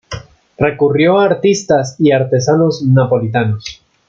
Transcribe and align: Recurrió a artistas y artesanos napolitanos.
Recurrió 0.57 1.19
a 1.19 1.25
artistas 1.25 1.95
y 1.99 2.11
artesanos 2.11 2.81
napolitanos. 2.81 3.83